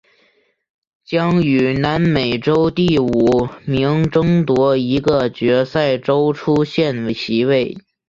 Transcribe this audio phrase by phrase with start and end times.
[1.05, 7.77] 将与南美洲第五名争夺一个决赛周出线席位。